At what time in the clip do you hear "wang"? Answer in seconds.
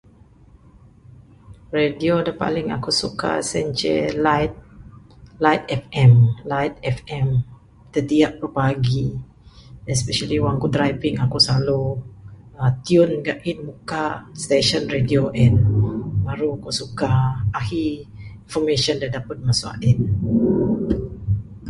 10.43-10.57, 11.15-11.25